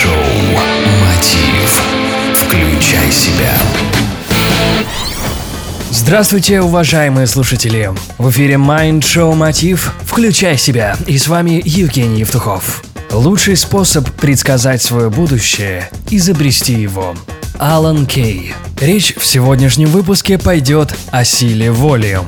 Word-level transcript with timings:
Майнд-шоу 0.00 0.12
«Мотив». 1.00 1.82
Включай 2.34 3.10
себя. 3.10 3.52
Здравствуйте, 5.90 6.60
уважаемые 6.60 7.26
слушатели! 7.26 7.90
В 8.16 8.30
эфире 8.30 8.54
Mind 8.54 9.00
Show 9.00 9.34
Мотив 9.34 9.92
«Включай 10.02 10.56
себя» 10.56 10.96
и 11.06 11.18
с 11.18 11.28
вами 11.28 11.60
Евгений 11.64 12.20
Евтухов. 12.20 12.82
Лучший 13.10 13.56
способ 13.56 14.08
предсказать 14.12 14.80
свое 14.80 15.10
будущее– 15.10 15.90
изобрести 16.10 16.74
его. 16.74 17.14
Алан 17.58 18.06
Кей. 18.06 18.54
Речь 18.80 19.14
в 19.16 19.26
сегодняшнем 19.26 19.88
выпуске 19.88 20.38
пойдет 20.38 20.94
о 21.10 21.24
силе 21.24 21.70
воли. 21.70 22.20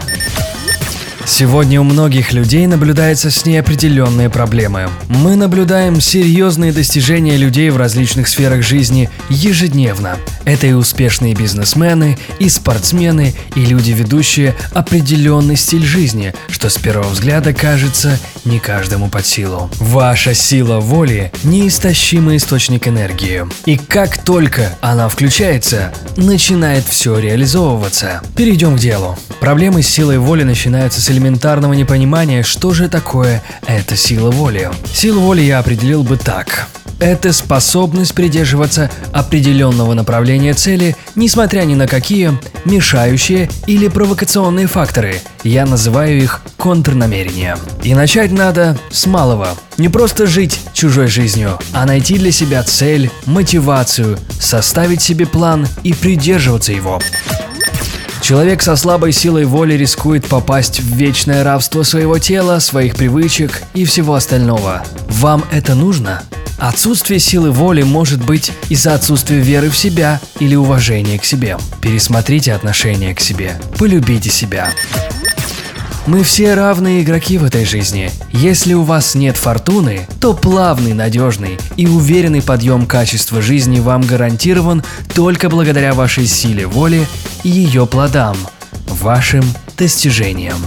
Сегодня 1.34 1.80
у 1.80 1.84
многих 1.84 2.34
людей 2.34 2.66
наблюдаются 2.66 3.30
с 3.30 3.46
ней 3.46 3.56
определенные 3.56 4.28
проблемы. 4.28 4.90
Мы 5.08 5.34
наблюдаем 5.34 5.98
серьезные 5.98 6.72
достижения 6.72 7.38
людей 7.38 7.70
в 7.70 7.78
различных 7.78 8.28
сферах 8.28 8.62
жизни 8.62 9.08
ежедневно. 9.30 10.18
Это 10.44 10.66
и 10.66 10.72
успешные 10.72 11.34
бизнесмены, 11.34 12.18
и 12.38 12.50
спортсмены, 12.50 13.34
и 13.54 13.64
люди, 13.64 13.92
ведущие 13.92 14.54
определенный 14.74 15.56
стиль 15.56 15.86
жизни, 15.86 16.34
что 16.50 16.68
с 16.68 16.76
первого 16.76 17.08
взгляда 17.08 17.54
кажется 17.54 18.18
не 18.44 18.58
каждому 18.58 19.08
под 19.08 19.24
силу. 19.24 19.70
Ваша 19.78 20.34
сила 20.34 20.80
воли– 20.80 21.32
неистощимый 21.44 22.36
источник 22.36 22.86
энергии. 22.86 23.46
И 23.64 23.78
как 23.78 24.18
только 24.18 24.76
она 24.82 25.08
включается, 25.08 25.94
начинает 26.18 26.84
все 26.84 27.18
реализовываться. 27.18 28.20
Перейдем 28.36 28.76
к 28.76 28.80
делу. 28.80 29.16
Проблемы 29.40 29.82
с 29.82 29.88
силой 29.88 30.18
воли 30.18 30.42
начинаются 30.42 31.00
с 31.00 31.08
элементарного 31.22 31.72
непонимания, 31.74 32.42
что 32.42 32.72
же 32.72 32.88
такое 32.88 33.42
эта 33.66 33.96
сила 33.96 34.30
воли. 34.30 34.70
Силу 34.92 35.20
воли 35.20 35.42
я 35.42 35.60
определил 35.60 36.02
бы 36.02 36.16
так. 36.16 36.68
Это 36.98 37.32
способность 37.32 38.14
придерживаться 38.14 38.88
определенного 39.12 39.92
направления 39.94 40.54
цели, 40.54 40.96
несмотря 41.16 41.62
ни 41.62 41.74
на 41.74 41.88
какие 41.88 42.38
мешающие 42.64 43.50
или 43.66 43.88
провокационные 43.88 44.68
факторы. 44.68 45.16
Я 45.42 45.66
называю 45.66 46.22
их 46.22 46.42
контрнамерения. 46.58 47.58
И 47.82 47.94
начать 47.94 48.30
надо 48.30 48.78
с 48.92 49.06
малого. 49.06 49.48
Не 49.78 49.88
просто 49.88 50.26
жить 50.26 50.60
чужой 50.74 51.08
жизнью, 51.08 51.58
а 51.72 51.86
найти 51.86 52.18
для 52.18 52.30
себя 52.30 52.62
цель, 52.62 53.10
мотивацию, 53.26 54.16
составить 54.38 55.02
себе 55.02 55.26
план 55.26 55.66
и 55.82 55.94
придерживаться 55.94 56.72
его. 56.72 57.00
Человек 58.22 58.62
со 58.62 58.76
слабой 58.76 59.10
силой 59.10 59.46
воли 59.46 59.74
рискует 59.74 60.28
попасть 60.28 60.78
в 60.78 60.94
вечное 60.94 61.42
рабство 61.42 61.82
своего 61.82 62.20
тела, 62.20 62.60
своих 62.60 62.94
привычек 62.94 63.64
и 63.74 63.84
всего 63.84 64.14
остального. 64.14 64.84
Вам 65.08 65.44
это 65.50 65.74
нужно? 65.74 66.22
Отсутствие 66.56 67.18
силы 67.18 67.50
воли 67.50 67.82
может 67.82 68.24
быть 68.24 68.52
из-за 68.68 68.94
отсутствия 68.94 69.40
веры 69.40 69.70
в 69.70 69.76
себя 69.76 70.20
или 70.38 70.54
уважения 70.54 71.18
к 71.18 71.24
себе. 71.24 71.58
Пересмотрите 71.80 72.52
отношение 72.52 73.12
к 73.12 73.18
себе. 73.18 73.60
Полюбите 73.76 74.30
себя. 74.30 74.70
Мы 76.04 76.24
все 76.24 76.54
равные 76.54 77.02
игроки 77.02 77.38
в 77.38 77.44
этой 77.44 77.64
жизни. 77.64 78.10
Если 78.32 78.74
у 78.74 78.82
вас 78.82 79.14
нет 79.14 79.36
фортуны, 79.36 80.08
то 80.20 80.34
плавный, 80.34 80.94
надежный 80.94 81.58
и 81.76 81.86
уверенный 81.86 82.42
подъем 82.42 82.86
качества 82.86 83.40
жизни 83.40 83.78
вам 83.78 84.02
гарантирован 84.02 84.82
только 85.14 85.48
благодаря 85.48 85.94
вашей 85.94 86.26
силе 86.26 86.66
воли 86.66 87.06
и 87.44 87.48
ее 87.48 87.86
плодам, 87.86 88.36
вашим 88.88 89.44
достижениям. 89.78 90.58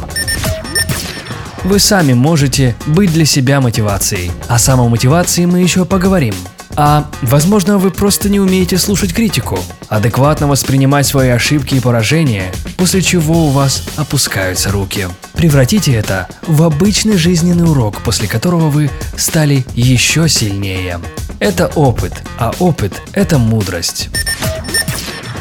Вы 1.65 1.79
сами 1.79 2.13
можете 2.13 2.75
быть 2.85 3.11
для 3.11 3.25
себя 3.25 3.59
мотивацией. 3.59 4.31
О 4.47 4.57
самомотивации 4.57 5.45
мы 5.45 5.59
еще 5.59 5.83
поговорим. 5.83 6.35
А, 6.77 7.09
возможно, 7.21 7.77
вы 7.77 7.89
просто 7.89 8.29
не 8.29 8.39
умеете 8.39 8.77
слушать 8.77 9.13
критику, 9.13 9.57
адекватно 9.87 10.47
воспринимать 10.47 11.07
свои 11.07 11.29
ошибки 11.29 11.75
и 11.75 11.79
поражения, 11.79 12.51
после 12.77 13.01
чего 13.01 13.47
у 13.47 13.49
вас 13.49 13.83
опускаются 13.95 14.71
руки. 14.71 15.07
Превратите 15.33 15.93
это 15.93 16.27
в 16.45 16.63
обычный 16.63 17.17
жизненный 17.17 17.69
урок, 17.69 18.01
после 18.01 18.27
которого 18.27 18.69
вы 18.69 18.89
стали 19.15 19.65
еще 19.73 20.27
сильнее. 20.27 20.99
Это 21.39 21.67
опыт, 21.75 22.13
а 22.39 22.51
опыт– 22.59 23.01
это 23.13 23.37
мудрость. 23.37 24.09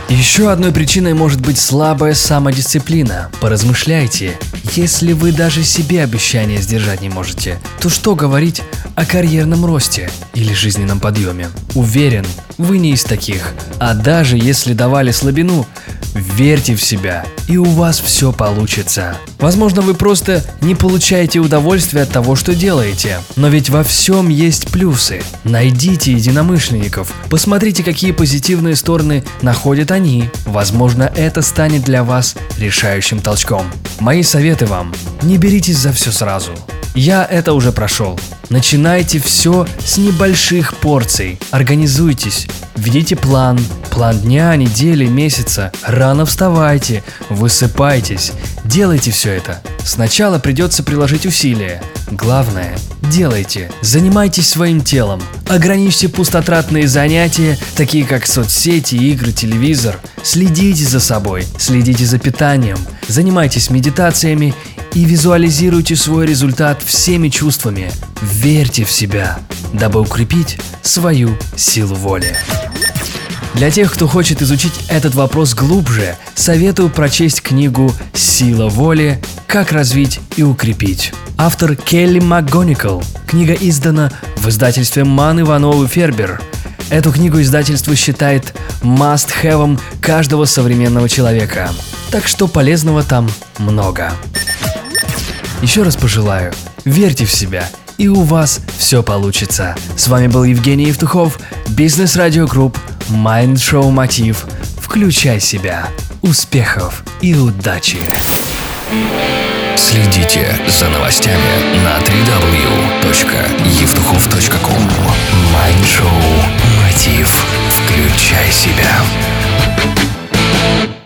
Еще 0.09 0.51
одной 0.51 0.71
причиной 0.71 1.15
может 1.15 1.41
быть 1.41 1.59
слабая 1.59 2.13
самодисциплина. 2.15 3.31
Поразмышляйте, 3.41 4.39
если 4.75 5.13
вы 5.15 5.33
даже 5.33 5.65
себе 5.65 6.03
обещания 6.03 6.59
сдержать 6.59 7.01
не 7.01 7.09
можете, 7.09 7.59
то 7.81 7.89
что 7.89 8.15
говорить 8.15 8.63
о 8.97 9.07
карьерном 9.07 9.65
росте 9.65 10.11
или 10.35 10.53
жизненном 10.53 11.01
подъеме? 11.01 11.49
Уверен, 11.75 12.27
вы 12.59 12.79
не 12.79 12.93
из 12.93 13.03
таких. 13.03 13.55
А 13.81 13.95
даже 13.95 14.37
если 14.37 14.75
давали 14.75 15.11
слабину, 15.11 15.67
верьте 16.15 16.75
в 16.75 16.83
себя, 16.83 17.27
и 17.49 17.57
у 17.57 17.65
вас 17.65 18.01
все 18.01 18.33
получится. 18.33 19.17
Возможно, 19.39 19.83
вы 19.83 19.95
просто 19.95 20.43
не 20.61 20.75
получаете 20.75 21.41
удовольствия 21.41 22.03
от 22.03 22.11
того, 22.11 22.37
что 22.37 22.55
делаете. 22.55 23.19
Но 23.37 23.49
ведь 23.49 23.71
во 23.71 23.85
всем 23.85 24.29
есть 24.29 24.71
плюсы. 24.71 25.23
Найдите 25.45 26.13
единомышленников, 26.13 27.13
посмотрите, 27.29 27.83
какие 27.83 28.13
позитивные 28.13 28.77
стороны 28.77 29.25
находят 29.43 29.91
они. 29.91 30.31
Возможно, 30.47 31.13
это 31.17 31.43
станет 31.43 31.83
для 31.83 32.05
вас 32.05 32.35
решающим 32.59 33.21
толчком. 33.21 33.67
Мои 34.01 34.23
советы 34.23 34.67
вам. 34.67 34.95
Не 35.23 35.37
беритесь 35.37 35.79
за 35.79 35.93
все 35.93 36.11
сразу. 36.13 36.53
Я 36.95 37.25
это 37.25 37.55
уже 37.55 37.73
прошел. 37.73 38.19
Начинайте 38.51 39.19
все 39.19 39.67
с 39.85 39.97
небольших 39.97 40.77
порций. 40.77 41.41
Организуйтесь. 41.51 42.47
Введите 42.77 43.17
план. 43.17 43.59
План 43.91 44.19
дня, 44.19 44.55
недели, 44.57 45.07
месяца. 45.07 45.73
Рано 45.83 46.27
вставайте. 46.27 47.05
Высыпайтесь. 47.31 48.33
Делайте 48.65 49.11
все 49.11 49.33
это. 49.33 49.63
Сначала 49.85 50.39
придется 50.39 50.83
приложить 50.83 51.27
усилия. 51.27 51.83
Главное– 52.11 52.77
делайте. 53.03 53.71
Занимайтесь 53.83 54.49
своим 54.49 54.81
телом. 54.81 55.23
Ограничьте 55.49 56.09
пустотратные 56.09 56.89
занятия, 56.89 57.59
такие 57.77 58.05
как 58.05 58.27
соцсети, 58.27 58.97
игры, 58.97 59.33
телевизор. 59.33 60.01
Следите 60.23 60.85
за 60.85 61.01
собой. 61.01 61.45
Следите 61.59 62.05
за 62.05 62.19
питанием. 62.19 62.79
Занимайтесь 63.09 63.71
медитациями 63.71 64.55
и 64.95 65.05
визуализируйте 65.05 65.97
свой 65.97 66.27
результат 66.27 66.83
всеми 66.85 67.29
чувствами. 67.29 67.91
Верьте 68.23 68.85
в 68.85 68.91
себя, 68.91 69.39
дабы 69.73 70.01
укрепить 70.01 70.59
свою 70.83 71.37
силу 71.57 71.95
воли. 71.95 72.35
Для 73.55 73.71
тех, 73.71 73.93
кто 73.93 74.09
хочет 74.09 74.43
изучить 74.43 74.73
этот 74.89 75.15
вопрос 75.15 75.55
глубже, 75.55 76.17
советую 76.35 76.91
прочесть 76.91 77.41
книгу 77.41 77.93
«Сила 78.13 78.69
воли. 78.69 79.21
Как 79.47 79.71
развить 79.71 80.19
и 80.37 80.43
укрепить». 80.43 81.13
Автор 81.39 81.77
Келли 81.77 82.19
МакГоникл. 82.19 83.01
Книга 83.29 83.53
издана 83.55 84.11
в 84.37 84.49
издательстве 84.49 85.05
Ман 85.05 85.41
Иванов 85.41 85.85
и 85.85 85.87
Фербер. 85.87 86.43
Эту 86.91 87.13
книгу 87.13 87.41
издательство 87.41 87.95
считает 87.95 88.55
must-have 88.83 89.81
каждого 90.01 90.47
современного 90.47 91.09
человека. 91.09 91.71
Так 92.11 92.27
что 92.27 92.49
полезного 92.49 93.05
там 93.05 93.31
много. 93.59 94.13
Еще 95.63 95.85
раз 95.85 95.97
пожелаю, 95.97 96.53
верьте 96.85 97.25
в 97.25 97.33
себя, 97.33 97.69
и 97.99 98.09
у 98.09 98.23
вас 98.23 98.61
все 98.77 99.03
получится. 99.03 99.77
С 99.97 100.09
вами 100.09 100.27
был 100.27 100.45
Евгений 100.45 100.87
Евтухов, 100.87 101.39
Бизнес 101.69 102.17
Радио 102.17 102.47
Групп, 102.47 102.79
Майнд 103.09 103.61
Шоу 103.61 103.91
Мотив. 103.91 104.47
Включай 104.79 105.41
себя. 105.41 105.89
Успехов 106.23 107.05
и 107.21 107.35
удачи! 107.35 107.99
Следите 109.77 110.57
за 110.69 110.89
новостями 110.89 111.83
на 111.85 111.99
www.евтухов.ком 111.99 113.44